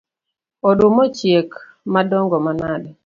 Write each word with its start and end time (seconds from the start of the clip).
Oduma 0.69 1.01
ochiek 1.07 1.49
madongo 1.93 2.37
manade 2.45 2.89